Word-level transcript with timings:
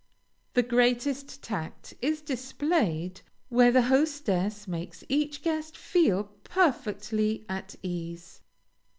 The 0.55 0.63
greatest 0.63 1.43
tact 1.43 1.93
is 2.01 2.21
displayed 2.21 3.21
where 3.49 3.71
the 3.71 3.83
hostess 3.83 4.67
makes 4.67 5.03
each 5.09 5.43
guest 5.43 5.77
feel 5.77 6.23
perfectly 6.43 7.45
at 7.47 7.75
ease. 7.83 8.41